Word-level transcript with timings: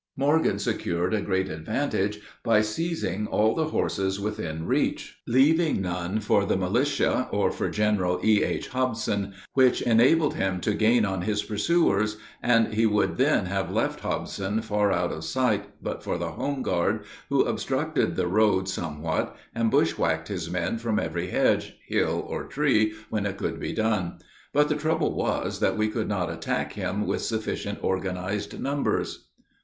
Morgan 0.17 0.57
secured 0.57 1.13
a 1.13 1.21
great 1.21 1.47
advantage 1.47 2.21
by 2.43 2.59
seizing 2.61 3.27
all 3.27 3.53
the 3.53 3.65
horses 3.67 4.19
within 4.19 4.65
reach, 4.65 5.19
leaving 5.27 5.79
none 5.79 6.19
for 6.21 6.43
the 6.43 6.57
militia 6.57 7.27
or 7.29 7.51
for 7.51 7.69
General 7.69 8.19
E.H. 8.23 8.67
Hobson, 8.69 9.35
which 9.53 9.83
enabled 9.83 10.33
him 10.33 10.59
to 10.61 10.73
gain 10.73 11.05
on 11.05 11.21
his 11.21 11.43
pursuers, 11.43 12.17
and 12.41 12.73
he 12.73 12.87
would 12.87 13.17
then 13.17 13.45
have 13.45 13.69
left 13.69 13.99
Hobson 13.99 14.63
far 14.63 14.91
out 14.91 15.11
of 15.11 15.23
sight 15.23 15.65
but 15.83 16.01
for 16.01 16.17
the 16.17 16.31
home 16.31 16.63
guard, 16.63 17.01
who 17.29 17.43
obstructed 17.45 18.15
the 18.15 18.25
roads 18.27 18.73
somewhat, 18.73 19.35
and 19.53 19.69
bushwhacked 19.69 20.29
his 20.29 20.49
men 20.49 20.79
from 20.79 20.97
every 20.97 21.27
hedge, 21.27 21.77
hill, 21.85 22.25
or 22.27 22.45
tree, 22.45 22.95
when 23.11 23.27
it 23.27 23.37
could 23.37 23.59
be 23.59 23.71
done. 23.71 24.17
But 24.51 24.67
the 24.67 24.73
trouble 24.75 25.13
was 25.13 25.59
that 25.59 25.77
we 25.77 25.89
could 25.89 26.07
not 26.09 26.31
attack 26.31 26.73
him 26.73 27.05
with 27.05 27.21
sufficient 27.21 27.83
organized 27.83 28.59
numbers. 28.59 29.27